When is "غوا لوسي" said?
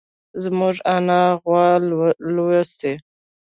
1.41-2.93